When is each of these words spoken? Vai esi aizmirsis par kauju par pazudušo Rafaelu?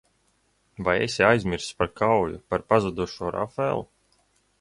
Vai 0.85 0.95
esi 1.07 1.21
aizmirsis 1.27 1.75
par 1.81 1.91
kauju 2.01 2.39
par 2.53 2.65
pazudušo 2.73 3.31
Rafaelu? 3.37 3.85